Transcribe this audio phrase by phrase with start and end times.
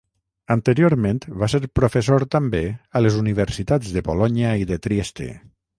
[0.53, 2.63] Anteriorment, va ser professor també
[3.01, 5.35] a les universitats de Bolonya i de Trieste.